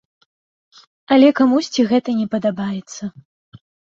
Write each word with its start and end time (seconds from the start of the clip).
Але 1.15 1.27
камусьці 1.41 1.85
гэта 1.91 2.15
не 2.21 2.27
падабаецца. 2.33 3.03